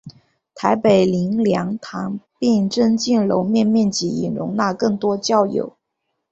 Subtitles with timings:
[0.55, 5.77] 台北灵粮堂并增建楼面面积以容纳更多教友。